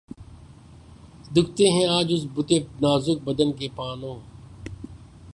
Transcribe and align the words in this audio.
دکھتے 1.35 1.65
ہیں 1.69 1.85
آج 1.97 2.07
اس 2.13 2.23
بتِ 2.35 2.49
نازک 2.81 3.17
بدن 3.23 3.51
کے 3.51 3.67
پانو 3.75 4.13